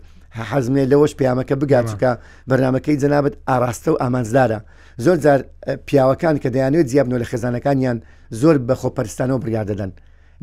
[0.51, 2.13] حەزمێ لەوەش پیامەکە بگات چکە
[2.49, 4.59] بەرنمەکەی جەنابەت ئاراستە و ئامانزدارە
[5.05, 5.41] زۆر جار
[5.87, 7.99] پیاوەکان کە دەیانوێت جیابنەوە لە خێزانەکانیان
[8.41, 9.93] زۆر بە خۆپەرستانەوە بریاردەدەن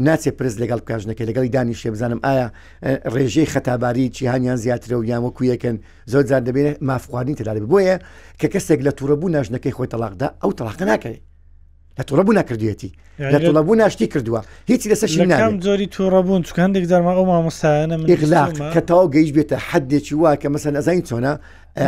[0.06, 2.48] ناچێت پرز لەگەڵ کاژنەکە لەگەڵی دانی شێبزانم ئایا
[3.14, 5.78] ڕێژەی خەتاباری جیهانیان زیاترە و یان وەکویەکەن
[6.12, 7.98] زۆر جار دەبێت مافخواردنی تداێ بۆیە
[8.42, 11.18] کە کەسێک لە تووڕەبوو ناژنەکەی خۆی تەلاقدا ئەو تەلاق ناکەی
[12.00, 12.90] لە توڵەبوو نەکردوێتی
[13.34, 18.80] لە توڵەبوو ناشتی کردووە هیچی لەسەر شم زۆری تووڕەبوون چکندێک دەرما ئەو مامۆستایانە منغلاق کە
[18.88, 21.34] تاو گەیش بێتە حدێکی وا کە مەسەن ئەزانی چۆنە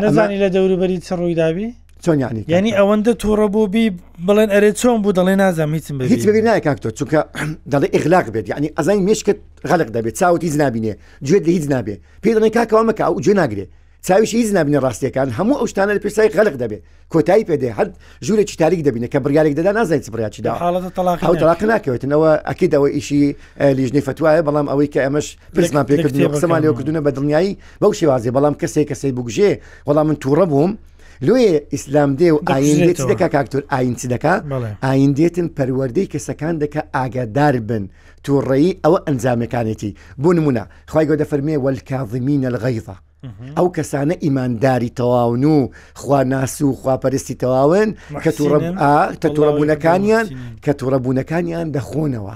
[0.07, 1.67] ئەزانی لە دەوروبەری چە ڕووی دابی
[2.03, 3.85] چۆنیانی ینی ئەوەندە تووڕەبووبی
[4.27, 7.19] بڵێن ئەرێ چۆن بوو دەڵێ نازانام هیچم هیچ بێ نایکاکتۆ چونکە
[7.73, 9.37] دەڵێ ئیغلاق بێت ینی ئەزانی مشکت
[9.69, 10.93] غەلق دەبێت چاوت هیچ نبینێ
[11.27, 13.69] گوێت لە هیچ نابێ پێ دەڵێ کاکەوە مەکە ئەو گوێ ناگرێت
[14.07, 16.81] چاویش هیچ نبینە ڕاستیەکان هەموو ئەو شتانە لە پێسای غەلق دەبێت
[17.13, 17.87] کۆتایی پێدێ هەر
[18.25, 20.53] ژوورێکی تاریک دەبینە کە بریارێک دەدا نازای بریاچیدا
[21.21, 23.35] تەلاق ناکەوێتنەوە ئەکیدەوە ئیشی
[23.77, 28.31] لیژنی فتوایە بەڵام ئەوەی کە ئەمەش پرسمان پێکردنی قسەمان لێ کردوونە بە دڵنیایی بەو شێوازێ
[28.35, 29.51] بەڵام کەسێک کەسەی بگوژێ
[29.87, 30.71] وەڵام من تووڕە بووم.
[31.27, 34.33] لێ ئیسلام دێ و ئاینێت دەکا کاکتور ئاینسی دەکا
[34.85, 37.83] ئاین دێتن پەروەردەی کەسەکان دەکە ئاگادار بن
[38.25, 39.91] تووڕێی ئەوە ئەنجامەکانێتی
[40.21, 42.95] بوونممونە خی گۆ دەفەرمێ وەلکاظمینە لە غەیفە
[43.57, 47.87] ئەو کەسانە ئیمانداری تەواون و خواناس و خواپەرستی تەواون
[48.23, 48.31] کە
[49.35, 50.25] تووڕەبوونەکانیان
[50.65, 52.35] کە تووڕەبوونەکانیان دەخۆنەوە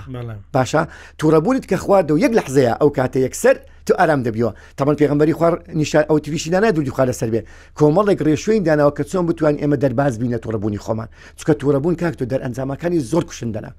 [0.53, 0.81] باشە
[1.19, 5.33] تووڕەبوونت کە خواردە و یەک لە حزەیە ئەو کاتە یەکسەر تو ئارام دەبیەوە تەمەند پێغمبەری
[5.37, 7.41] خوار نیشان ئەو تویشیدا نادوردی خوا لەسەر بێ
[7.79, 11.07] کۆمەڵێک ڕێشوین داناەوە کە چۆن بتوان ئێمە دەرباز بینە تووڕەبوونی خۆمان
[11.39, 13.71] چکە تووڕەبوون کاک تۆ دەرئەنجامەکانی زۆر کوشندەنا.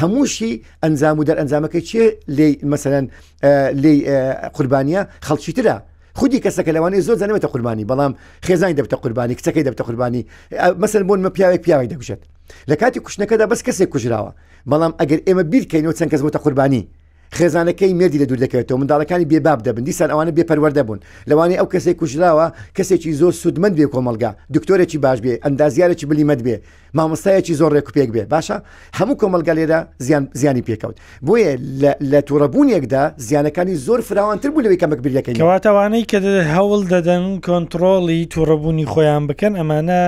[0.00, 0.52] هەمووشی
[0.84, 2.02] ئەنجام و دەرئەنجامەکەی چێ
[2.36, 3.04] لێ مەسەرەن
[3.82, 3.92] لێ
[4.56, 5.76] قوربانیە خەڵکی ترە
[6.18, 8.12] خودی کەسەکە لەوانێ زۆر زانێتە قوربانی بەڵام
[8.46, 10.26] خێزانی دەبتە قوربانی کچەکەی دەبتە قوربانی
[10.82, 12.20] مەسەر بۆن مە پیاوێک پیاوی دەکوشێت
[12.70, 14.32] لە کاتی کوشتەکەدا بەس کەسێک کوژراوە
[14.70, 16.82] بەڵام ئەگەر ئێمە بیرکەینەوە چەند کەس بۆتە قوربانی
[17.36, 21.00] خێزانەکەی مێدی لە دوور دەکەوێتەوە منداڵەکانی بێباب دەبن دیسان ئەوانە بێپەروەەردە بوون
[21.30, 26.56] لەوانی ئەو کەسێک کوژراوە کەسێکی زۆر سوودمەند بێ کۆمەلگا دکتۆرێکی باش بێ ئەندازیارێکی بلیمەت بێ
[26.96, 28.56] مامۆستایەکی زۆر ڕێکوپێک بێ باشە
[28.98, 29.80] هەموو کۆمەلگا لێرە
[30.40, 31.50] زیانی پێکەوت بۆیە
[32.12, 36.18] لە تووڕەبوونیەکدا زیانەکانی زۆر فراوانتر بوو لەوەی کەمەک بریەکەیواتەوانەی کە
[36.54, 40.02] هەوڵ دەدەن کۆنتترۆڵی تووڕەبوونی خۆیان بکەن ئەمانە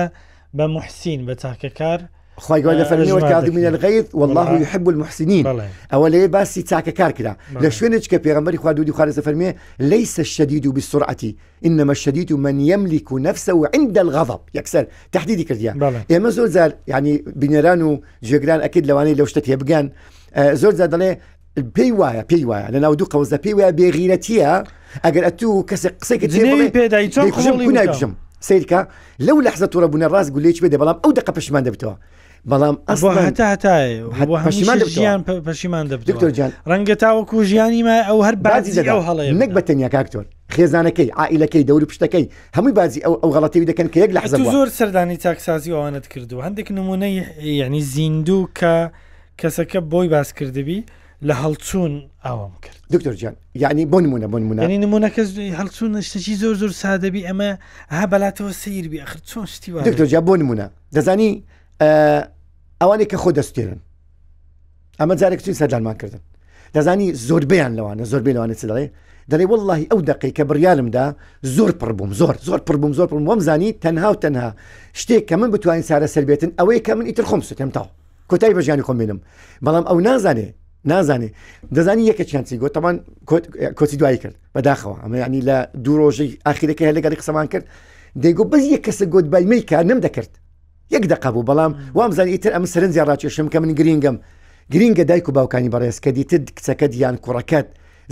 [0.57, 1.99] بە محسین بە تاکەکار
[2.45, 5.45] خی گوای لە فەرنەوە کادی منە لەغیت والله يحب المحسنين
[5.93, 10.19] ئەوە لێ باسی تاکە کار کرا لە شوێنێک کە پێغمبەری خوا دودی خوارزە فەرمێ ليس
[10.19, 11.23] الشديد بالسرعه
[11.67, 15.75] انما الشديد من يملك نفسه عند الغضب يكسر تهديدي كرديان
[16.11, 17.89] ئێمە زۆر زار ینی بینێران و
[18.27, 19.85] جێگران ئەکرد لەوانەیە لەو شتە هێبگەن
[20.61, 21.11] زۆر زار دەڵێ
[21.75, 24.49] پێی وایە پێی وایە لە ناو دوو قەوزە پێی وایە بێغیرەتیە
[25.05, 28.11] ئەگەر ئەتوو کەسێک قسێکی پێدایژم
[28.49, 28.79] سیرکە
[29.27, 31.95] لەو لەحزە تۆرە بوون ڕاست گولێک بێ دە بەڵام ئەو دقە پشمان دەبتەوە
[32.45, 39.61] بەڵام ئەسمان پەشیمان دەکتۆرجان ڕەنگە تاوەکو ژیانی ما ئەو هەر بازی ئەو هەڵەیە نەک بە
[39.67, 42.25] تەنیا کاکتۆر خێزانەکەی عائیلەکەی دەور پشتەکەی
[42.57, 46.41] هەمووی بازی ئەو ئەو غڵەتەوی دەکەن کە یەک لە حزم زۆر سەردانی تاکسازی ئەوانت کردو
[46.47, 47.23] هەندێک نمونەی
[47.61, 48.75] یعنی زیندوو کە
[49.41, 50.79] کەسەکە بۆی باس کردبی
[51.25, 51.93] لە هەڵچوون
[52.25, 55.21] ئاوام کرد دکتۆر جان یعنی بۆ نمونە بۆ نمونە ینی نمونەکە
[55.59, 57.49] هەڵچوون شتەی زۆر زۆر سادەبی ئەمە
[57.89, 61.29] ها بەلاتەوە سیربی ئەخر چۆن شتی دکتۆر جا بۆ نمونە دەزانی
[62.81, 63.79] ئەوانێک کە خۆ دەستێرن
[64.99, 66.21] ئەمە جارێک چی سەرجانمان کردن
[66.75, 68.85] دەزانی زۆربیان لەوانە زۆربەی لەوانە چ دەڵێ
[69.31, 71.05] دەڵێ واللهی ئەو دقی کە بڕیالمدا
[71.55, 74.49] زۆر پڕبووم زۆر زۆر پڕبووم زۆر پڕم وەم زانی تەنها و تەنها
[75.01, 77.85] شتێک کە من بتوانین سارە سربێتن ئەوەی کە من ئیتر خۆم سوتم تاو
[78.29, 79.19] کۆتایی بەژیانی خۆمێنم
[79.65, 80.47] بەڵام ئەو نازانێ
[80.91, 81.29] نازانێ
[81.75, 82.95] دەزانی یەکە چیانسی گۆتەمان
[83.79, 87.65] کۆچی دوایی کرد بەداخەوە ئەمە ینی لە دوو ڕۆژی ئاخیرەکە هەلگەری قسەمان کرد
[88.23, 90.31] دەیگو بەز یە کەسە گۆت بایمەی کار نم دەکرد
[90.95, 94.17] یەک دقه بوو بەڵام وام زان ئیتر ئەم سرنجیا ڕاکێشم کە من گرینگم
[94.73, 97.67] گرینگە دایک و باوکانی بەڕێز کە دیتر کچەکەت یان کوڕەکەت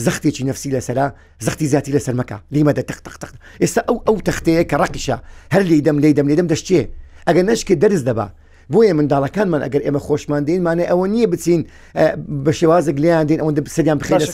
[0.05, 1.07] زەختێکی نفسی لەسرا
[1.45, 3.21] زەختی زیاتی لەسەر مەکە لیمەدە تەختەخت
[3.61, 5.17] ئێستا ئەو ئەو تەختەیە کە ڕقیشە
[5.53, 6.81] هەر لی دەم لی دەم لێ دەم دەشتێ
[7.27, 8.27] ئەگەر نشکە دەرز دەبە
[8.73, 11.61] بۆیە منداڵەکانمان ئەگەر ئێمە خۆشمان دێنمانێ ئەوە نییە بچین
[12.45, 14.25] بە شێوازە گلیان دێن ئەوەندە سەریان بخێرە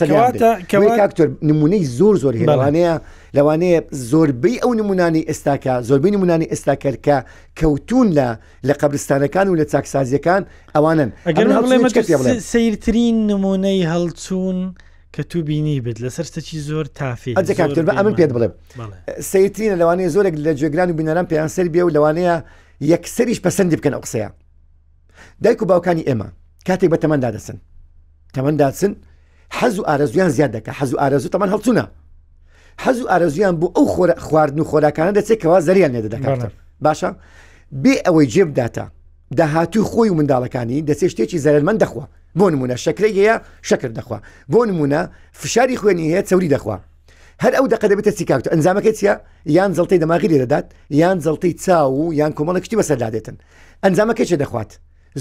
[1.00, 2.94] سەکتۆر نمونەی زۆر زۆر هێوانەیە
[3.36, 3.78] لەوانەیە
[4.10, 7.16] زۆربەی ئەو نمونانی ئێستاکە زۆربەی نمونانی ئێستاکەرکە
[7.58, 8.28] کەوتون لە
[8.68, 10.42] لە قبرستانەکان و لە چاکسازیەکان
[10.76, 11.10] ئەوانن
[12.52, 14.58] سیرترین نمونەی هەڵچوون.
[15.16, 18.48] کە تو بینی بێت لەسەر سەکی زۆر تافی ئەجکتر بە ئەمن پێت بڵێ
[19.32, 22.36] سەیترینە لەوانەیە زۆرێک لە جێگران و بینەران پێیان سەر بێ و لەوانەیە
[22.90, 24.28] یەکسریش پەسەندی بکەن ئەو قسەیە
[25.44, 26.26] دایک و باوکانی ئێمە
[26.66, 27.56] کاتێک بە تەمەدا دەسن
[28.36, 28.92] تەمەداچن
[29.58, 31.84] حەز و ئارزویان زیاد دەکە حەز و ئارزوو تەمان هەڵچوونە
[32.84, 33.86] حەز و ئارزویان بۆ ئەو
[34.26, 36.42] خواردن و خۆراکانە دەچێتەوە زەریان لێ دەکات
[36.84, 37.10] باشە
[37.82, 38.84] بێ ئەوەی جێبداتە
[39.38, 42.04] داهاتوو خۆی و منداڵەکانی دەچێت شتێکی زەرمەند دەخوا
[42.38, 43.34] بۆ نمونە شکرەیەیە
[43.68, 44.18] شکر دەخوا
[44.52, 45.00] بۆ نمونە
[45.40, 46.76] فشاری خوێنی هەیە چوری دەخوا
[47.42, 49.12] هەر ئەو دقە دەبێتە سیکاکتۆ ئەنجامەکەی چە
[49.56, 50.66] یان زڵتی دەماغیری دەدات
[51.00, 53.36] یان زڵتی چاو یان کۆمەڵە کشتی بەسەدادێتن
[53.84, 54.70] ئەنجامەکەی چێ دەخوات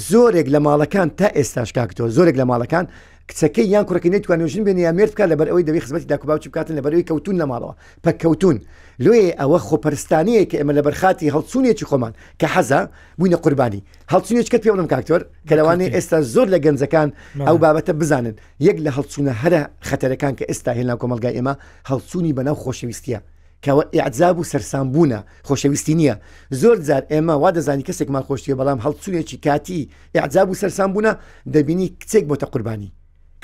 [0.09, 2.85] زۆرێک لە ماڵەکان تا ئێستاش کاکتۆ زۆرێک لە ماڵەکان
[3.29, 7.07] کچەکەی یان کوڕەکە نێتوانێژن بێن یا مێرتکە لە بەرەوەی دەوی خزمەتی داکوباوچ بکاتن لە بەرەوەی
[7.09, 8.57] کەوتون نەماڵەوە پەکەوتون
[9.05, 12.81] لێ ئەوە خۆپەرستانەیە کە ئێمە لە بەرخاتی هەڵچونێکی خۆمان کە حەزا
[13.19, 17.09] بووینە قوربانی هەڵچونێک کە پێوەم کاکتۆر کە لەوانێ ئێستا زۆر لە گەنجەکان
[17.47, 18.35] ئەو بابەتە بزانن
[18.67, 21.53] یەک لە هەڵچونە هەرە خەتەرەکان کە ئێستا هێنا کۆمەلگای ئێمە
[21.89, 23.19] هەڵچوونی بەناو خۆشەویستە
[23.65, 26.15] کەەوە عذاب و سەرسان بوونە خۆشەویستی نییە
[26.61, 29.89] زۆر جار ئێمە وا دەزانی کەسێکمان خۆشتیە بەڵام هەڵچوونێکی کاتی
[30.25, 31.13] عذاب و سەرسان بوونە
[31.53, 32.91] دەبینی کچێک بۆتە قوربانی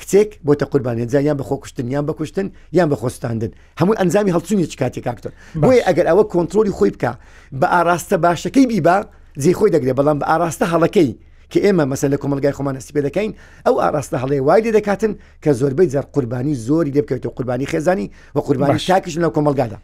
[0.00, 4.74] کچێک بۆ تە قوربانێت زانیان بە خۆکوشتن یان بەکوشتن یان بەخۆستاندن هەموو ئەنجامی هەڵچوونی چ
[4.80, 5.32] کاتێک کاکتۆر
[5.62, 7.12] بۆیە ئەگەر ئەوە کۆنتترۆلی خۆی بکە
[7.60, 8.96] بە ئاراستە باشەکەی بیبا
[9.42, 11.10] جێ خۆی دەگرێت بەڵام بە ئاراستە هەڵەکەی
[11.52, 13.30] کە ئێمە مەسل لە کۆمەلگای خۆمانەسی پێ دەکەین
[13.66, 15.12] ئەو ئاراستە هەڵێ وای لێ دەکاتن
[15.44, 19.78] کە زۆربەی زار قوربانی زۆری لێ بکەوێتەوە قوربانی خێزانی و قوربانی شاکش لە کۆمەلگادا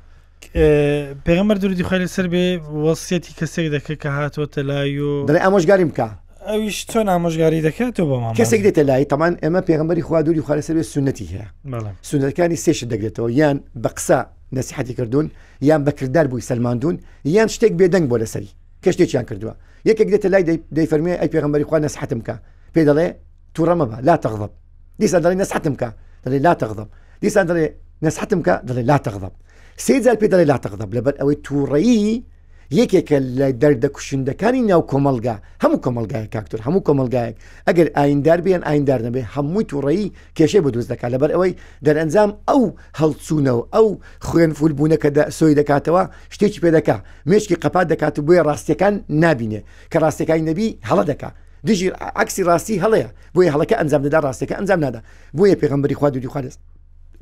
[1.26, 2.46] پێغمەر دوردی خۆی لەسەر بێ
[2.84, 6.08] وەسیەتی کەسێک دەکە کە هاتووە تەلای و دەڵێ ئامۆژگاریم بکە
[6.48, 11.46] ئەویش چۆن ئامۆژگاری دەکاتەوە بۆ کەسێک دێتە لای تەمان ئەمە پێغمبەری خوادوری خوارەسەر سونەتی هەیە
[12.08, 14.18] سونەتەکانی سێشت دەگرێتەوە یان بە قسە
[14.56, 15.26] نسیحەتی کردوون
[15.68, 16.96] یان بەکردار بووی سلماندون
[17.36, 18.50] یان شتێک بێدەنگ بۆ لەسەری
[18.84, 19.54] کەشتێکیان کردووە
[19.88, 20.44] یەکێک دێتە لای
[20.76, 22.34] دەیفەرمی ئەی پێغمبەری خوا نسحتم کە
[22.74, 23.06] پێ دەڵێ
[23.54, 24.50] تووڕەمە بە لا تەغضب
[25.00, 25.88] دیسان دەڵێ نسحتم کە
[26.26, 26.88] دەڵێ لا تەغضب
[27.24, 27.66] دیسان دەڵێ
[28.06, 29.32] نسحتم کە دەڵێ لا تەغضب
[29.84, 32.10] سێ جار پێ دەڵێ لا تەغضب لەبەر ئەوەی تووڕایی
[32.78, 37.36] یەکێکە لە دەردە کوشندەکانی ناو کۆمەلگا هەموو کۆمەلگایە کاکتور هەموو کۆمەلگایەک
[37.68, 41.52] ئەگەر ئایندار بێن ئایندار نەبێ هەمووی تووڕێی کێشەی بە دۆست دەکات لەبەر ئەوەی
[41.84, 42.62] دەرەنجام ئەو
[43.00, 43.86] هەڵچوونەوە ئەو
[44.26, 46.02] خوێن فولبوونەکە سۆی دەکاتەوە
[46.34, 46.96] شتێکی پێدەکا
[47.30, 49.60] مێشکی قەپات دەکات بۆیە ڕاستیەکان نابینێ
[49.92, 51.34] کە ڕاستەکانی نەبی هەڵە دەکات
[51.66, 51.88] دژی
[52.22, 55.00] عکسی ڕاستی هەڵەیە بۆیە هەڵەکە ئەنجام دەدا ڕاستەکە ئەنجام نادا
[55.36, 56.60] بۆیە پێغمبری خوا دوری خواردست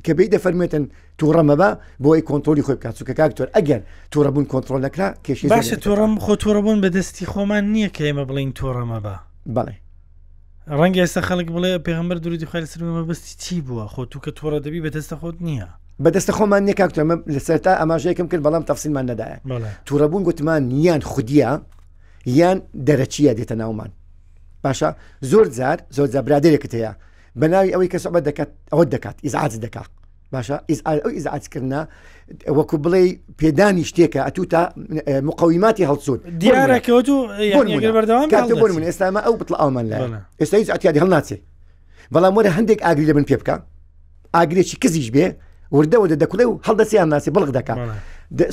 [0.05, 0.83] کە بی دەفەرمێتن
[1.19, 1.69] تووڕەمەبە
[2.03, 6.33] بۆ ئەی کۆنتۆلی خۆی بکات چکە کاکتۆر ئەگەر تووڕەبوون کۆنتترۆل نەکرا کێشی باشە تووڕم خۆ
[6.41, 9.15] تووڕەبوون بەدەستی خۆمان نییە کە ئێمە بڵین تووڕەمەبە
[9.55, 9.73] بڵێ
[10.79, 14.59] ڕەنگە ئێستا خەڵک بڵێ پێغمبەر دووری خالی سرمەمە بەستی چی بووە خۆ تو کە تووڕە
[14.65, 15.67] دەبی بەدەستە خۆت نییە
[16.03, 19.37] بەدەستە خۆمان نێکاکتمە لەسەرتا ئەماژەیەکم کرد بەڵام تەفسیلمان نەدایە
[19.87, 21.51] تووڕەبوون گوتمان یان خودیە
[22.39, 23.91] یان دەرەچیە دێتە ناومان
[24.63, 24.89] باشە
[25.29, 26.91] زۆر جار زۆر جابرادێکت هەیە
[27.39, 29.89] بەناوی ئەوەی کە سەبەت دەکات ئەوە دەکات ئیزعاز دەکات
[30.33, 31.81] باشە ئەو ئیزعاتکردنا
[32.57, 33.03] وەکو بڵێ
[33.41, 34.61] پێدانی شتێکە ئەتوتا
[35.29, 37.07] مقاویماتی هەڵسوود دیارەکەوت
[37.97, 38.29] بەردەوام
[38.89, 39.95] ئێستامە ئەو بتڵ ئەومان لە
[40.41, 41.41] ئێستا هیچ ئاتی هەڵ ناچێت
[42.13, 43.55] بەڵام وەرە هەندێک ئاگری لە من پێ بکە
[44.35, 45.27] ئاگرێکی کزیش بێ
[45.75, 47.79] وردەەوە دەدەکڵێ و هەڵدەسییان ناسی بڵق دەکات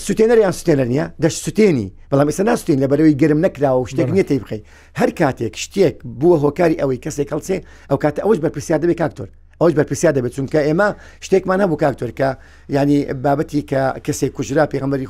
[0.06, 4.38] سوتێنەریان سوتێنەر نیە دەش سوتێنی بەڵام ئێستا ناسوتین لە بەرەوەی گەرم نەکراوە شتێک نیە تی
[4.44, 4.60] بخی
[5.00, 7.56] هەر کاتێک شتێک بووە هۆکاری ئەوەی کەسێک هەڵچێ
[7.90, 9.28] ئەو کاتە ئەوش بەرپسییا دەبێت کاکتۆر
[9.60, 10.88] ئەوش بەرپسییا دەبێت چونکە ئێمە
[11.26, 12.28] شتێکمان هەبوو کاکتۆر کە
[12.76, 15.06] ینی بابەتی کە کەسێک کوژرا پێغمەری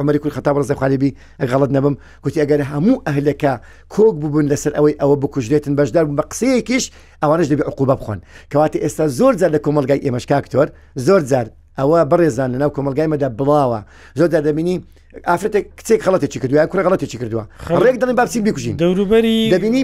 [0.00, 1.10] عمەری کول خەتا بەڕزە خالیبی
[1.50, 3.52] غەڵت نەبم کوتی ئەگەر هەموو ئەهلەکە
[3.94, 6.84] کۆک ببوون لەسەر ئەوەی ئەوە بکوژێتن بەشدار بە قسەیەکیش
[7.22, 8.18] ئەوانش دەبێت عقوبە بخۆن
[8.50, 10.68] کەواتە ئێستا زۆر جار لە کۆمەلگای ئێمەش کاکتۆر
[11.06, 11.46] زۆر جار
[11.78, 13.80] ئەوە بەڕێزان لە ناو کۆمەلگایمەدا بڵاوە
[14.18, 14.76] زۆر دەبینی
[15.30, 17.44] ئافرەتێک کچێک خڵەتێکی کردووە کوڕ غڵەتێکی کردووە
[17.84, 19.82] ڕێک دەڵی باسی بکوژین دەوروبەری دەبینی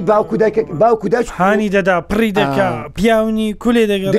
[0.83, 4.13] باوکوداش هاانی دەدا پڕی دەکا پیاونی کولێ دەگەڵ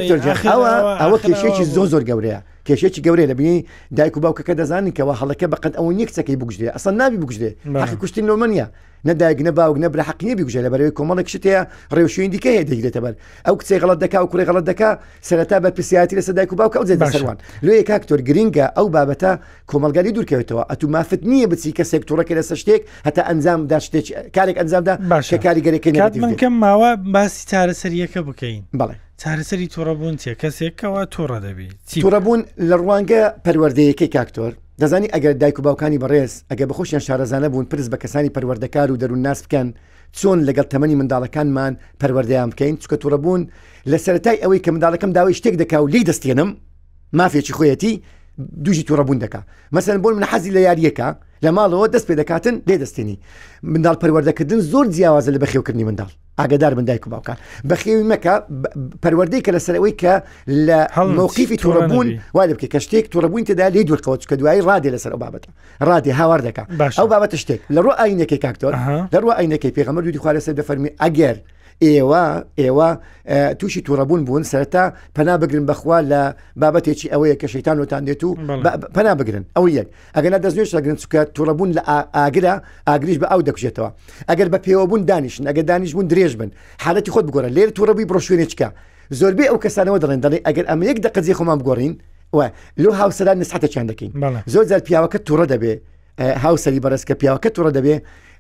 [1.01, 3.60] ئەوە کێشێکی زۆ زۆر گەورەیە کێشێکی گەورەیە دەبینی
[3.97, 7.49] دایک و باوکەکە دەزانین کەەوە هەڵەکە بەقەت ئەوە نیە کچەکەی بگوژێ ئەسان نابی بگوژێ
[8.01, 8.65] کوشتین لۆمەنیە
[9.09, 11.61] نەداگنە باوک نەبرا حقیە بگوژە لە بەرەوەی کۆمەڵێک شتەیە
[11.95, 13.13] ڕێوشوین دیکە هەیە دەگرێتە بەر
[13.45, 14.91] ئەو کچی غڵت دەکا و کوڕی غڵت دەکا
[15.29, 19.31] سەرەتا بە پرسیاتی لە سەدایک و باوکە ئەو زەدەسەروان لێ کاکتۆر گرینگە ئەو بابەتە
[19.71, 24.93] کۆمەلگاری دوورکەوێتەوە ئەتو مافت نییە بچی کە سێکتۆڕەکە لەسەر شتێک هەتا ئەنجامدا شتێک کارێک ئەنجامدا
[25.11, 28.95] باشە کاریگەرەکەی منکەم ماوە باسی چارەسەریەکە بکەین بڵێ.
[29.21, 31.69] چارەسەری تۆڕەبوون چێ کەسێکەوە تۆڕە دەبی
[32.03, 37.65] تۆڕەبوون لە ڕوانگە پەروەردەیەکی کاکتۆر دەزانی ئەگەر دایک و باوکانی بەڕێز ئەگە بەخۆشیان شارەزانە بوون
[37.71, 39.67] پرس بە کەسانی پەروەردەکار و دەروون ناس بکەن
[40.19, 43.41] چۆن لەگەڵ تەمەنی منداڵەکانمان پەروەردەیان بکەین چکە تووڕەبوون
[43.91, 46.49] لە سەرای ئەوەی کە منداڵەکەم داوای شتێک دەکا و لی دەستێنم
[47.19, 47.93] مافێکی خۆیەتی
[48.63, 49.41] دوژی تووڕەبوون دەکا
[49.75, 51.07] مەسەر بۆن من حەزی لە یاریەکە
[51.45, 53.17] لە ماڵەوە دەست پێ دەکاتن لێ دەستێنی
[53.71, 57.38] منداڵ پەروەردەکردن زۆر جیاوازە لە بەخێوکردنی منداڵ ئاگدار من دایک و باوکان
[57.69, 58.36] بەخێوی مەکە
[59.06, 60.13] پەروەردەی کە لەسەرەوەی کە
[60.67, 60.80] لە
[61.15, 65.43] مووقیفی تووڕبوون وا بکە کە شتێک تووڕبوون تێدا لێ دوورکەوت کە دوایی ڕادێ لەسەر بابەت
[65.88, 66.67] ڕادێ هاوار دەکات
[66.99, 68.73] ئەو بابەتە شتێک لە ڕۆ ئاینەکەی کاکتۆر
[69.13, 71.38] لە ڕۆ ئاینەکەی پێغەمە دوی خوارەسە دەفەرمی ئەگەر
[71.86, 72.24] ئێوە
[72.62, 72.89] ئێوە
[73.60, 74.86] تووشی تووڕەبوون بوون سەرتا
[75.20, 76.22] پەنا بگرن بەخوا لە
[76.62, 78.30] بابەتێکی ئەوەیە کە شەیتان وتان دێت و
[78.96, 81.82] پەنا بگرن ئەو یەک ئەگەنا دەستێت شەگرن چکە تووڕەبوون لە
[82.17, 82.56] ئاگرا
[82.88, 83.89] ئاگریش بە ئەو دەکوژێتەوە
[84.30, 86.50] ئەگەر بە پێوەبوون دانیشن ئەگەر دانیشبوون درێژ بن
[86.84, 88.67] حالەتی خۆت بگۆرە لێر تووڕەبی بڕۆ شوێنێککە
[89.20, 91.94] زۆربەی ئەو کەسانەوە دەڵێن دەڵێ ئەگەر ئەمە یەک دەقەزی خۆمان بگۆڕین
[92.38, 92.46] وە
[92.82, 94.12] لەو هاوسەدا نسحتە چیان دەکەین
[94.54, 95.74] زۆر زار پیاوەکە تووڕە دەبێ
[96.44, 97.96] هاوسەری بەرزکە پیاوەکە تووڕە دەبێ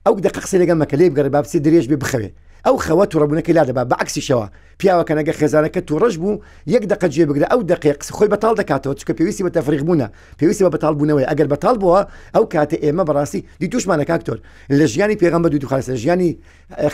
[0.05, 2.29] ئەو دەقەقسی لەگەمەکە لێ بگەڕێ بابسی درێژ بێ بخەوێ
[2.65, 4.47] ئەو خەوە تووڕەبوونەکە لا دەبا بە عکسیشەوە
[4.79, 6.41] پیاوەکە نەگە خێزانەکە تو ڕژ بوو
[6.75, 10.01] یەک دقە جێ بگرە ئەو دقیق خۆی بەتال دەکاتەوە چکە پێویستی بە تەفریق بوون
[10.39, 11.99] پێویستی بە بەتال بوونەوەی ئەگەر بەتال بووە
[12.35, 14.37] ئەو کاتە ئێمە بەڕاستی دی توشمانە کاکتۆر
[14.77, 16.29] لە ژیانی پێغم بە دوو دوخواستە ژیانی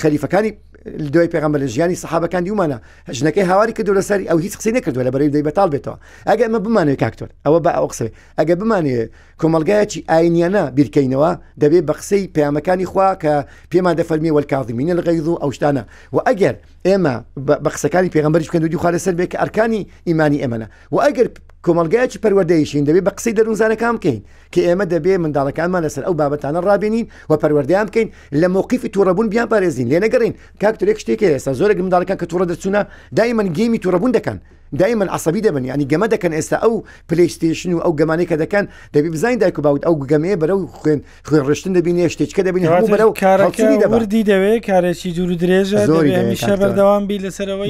[0.01, 0.51] خەریفەکانی
[0.89, 2.78] دوای پێغمبەر لە ژیانی سەحابەکان دیومانە
[3.19, 5.95] ژنەکەی هاواری کردو لەسەری ئەو هیچ قسەی نکردو لە بەرەی دەی بەتال بێتەوە
[6.28, 9.10] ئەگە ئەمە بمانێت کاکتۆر ئەوە بە ئەو قسەوێ ئەگە بمانێت
[9.41, 13.34] کۆمەلگایەکی ئاینیانە بیرکەینەوە دەبێت بە قسەی پەیامەکانی خوا کە
[13.71, 15.84] پێمان دەفەرمی وەکازمینە لە غەیز و ئەو شتانە
[16.15, 16.56] و ئەگەر
[16.88, 17.15] ئێمە
[17.47, 21.28] بە قسەکانی پێغمبەری بکەن و دیخوا لەسەر بێت کە ئەرکانی ئیمانی ئێمەە و ئەگەر
[21.67, 24.17] کۆمەلگایکی پەروەدەیشین دەبێت بە قسەی دەروزانەکان بکەین
[24.53, 28.08] کە ئێمە دەبێ منداڵەکانمان لەسەر ئەو بابەتانە ڕابێنین و پەروەردەیان بکەین
[28.41, 32.82] لە مووقیفی تووڕەبوون بیان پارێزین لێ نەگەڕین کاکتورێک شتێکە ئێستا زۆرێک منداڵەکان کە تووڕە دەچونە
[33.17, 34.38] دایمەن گەمی تووڕەبوون دەکەن
[34.82, 36.73] دایمەن عسەبی دەبن ینی گەمە دەکەن ئێستا ئەو
[37.10, 41.43] پلیستیشن و ئەو گەمانەی کە دەکەن دەبی بزانین دایک باوت ئەو گەمەیە بەرەو خوێن خوێن
[41.49, 47.17] ڕشتن دەبینێ شتێککە دەبین بەرەو کارەکەی دەوردی دەوێت کارێکی دوور درێژە زۆری هەمیشە بەردەوام بی
[47.23, 47.69] لەسەرەوەی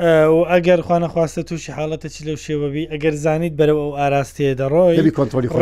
[0.00, 4.96] و ئەگەر خوانە خواستە تووشی حاڵەتە چی لەو شێوەبی ئەگەر زانیت بەرەوە ئەو ئاراستەیە دەڕۆی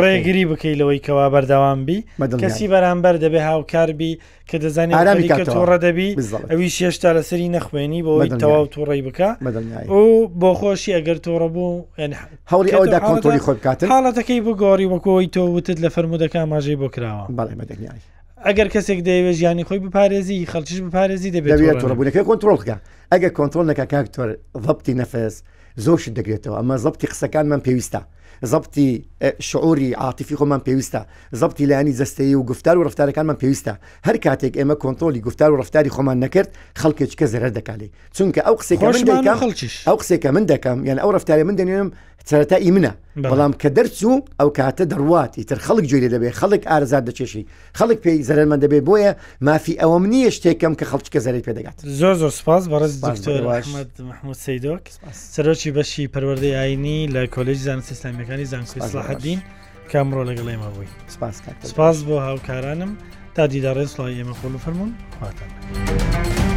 [0.03, 1.99] ڕێگری بکەی لەوەی کەوا بەردەوام بی
[2.41, 4.13] کەسی بەرامبەر دەبێ هاوکاربی
[4.49, 6.09] کە دەزانانی ئارامی کە تۆڕە دەبی
[6.51, 9.29] ئەوی شێشتا لە سەری نەخوێنی بۆەوەی تەواو تووڕی بکە
[9.95, 10.01] و
[10.41, 11.85] بۆ خۆشی ئەگەر تۆڕە بوو
[12.51, 16.87] هەڵی ئەودا کۆنتۆلی خۆ بکات حاڵەتەکەی بۆ گۆری وەکۆی تۆ وتت لە فەرمودەکە ماژەی بۆ
[16.95, 18.03] کراوە بەڵێ مەدەنیایی
[18.47, 22.75] ئەگەر کەسێک دەیەوێت ژیانی خۆی بپارێزی خەلچش بپارێزی دەبێت ڕبوونەکەی کۆنتترۆلکە
[23.11, 24.29] ئەگە کۆنتترۆلەکە کاکتۆر
[24.65, 25.35] ضبتی نەفس
[25.85, 28.01] زۆش دەگرێتەوە ئەمە زبتی قسەکان من پێویستە
[28.51, 28.89] زبتی
[29.47, 31.01] شعوری عاطفی خۆمان پێویستە
[31.41, 33.73] زبتی لایانی جستەیە و گفتار و رفتارەکان من پێویستە
[34.07, 36.49] هەر کاتێک ئێمە کۆنتۆلی گفتار و رفتاری خۆمان نەکرد
[36.81, 38.79] خەڵکێک کە زەرەر دەکالی چونکە ئەو قسێک
[39.87, 41.89] ئەو قسێکە من دەکەم یان ئەو رفتاری من دەنێنم
[42.25, 42.91] سەرەتا ئی منە
[43.31, 47.43] بەڵام کە دەرچوو ئەو کاتە دەڕواتی تر خەڵک جوێ لێ دەبێت خەڵک ئارزار دەچێشی
[47.79, 49.11] خەڵک پێی زەرمە دەبێت بۆیە
[49.47, 54.85] مافی ئەوەم نییە شتێکم کە خەڵچکە زەری پێدەگات زۆر زۆر سپاس بەڕز دکتۆرحمد محمود سیدۆک
[55.35, 59.39] سەرۆکی بەشی پەروەردەی ئاینی لە کۆلژ زان سیستامیەکانی زانکسی سلاحدین
[59.91, 61.35] کامڕۆ لەگەڵی مەبووی سپاس
[61.71, 62.91] سپاس بۆ هاوکارانم
[63.35, 66.47] تا دیدارڕێ سڵی ئێمە خۆڵ فەرمونون خواتە.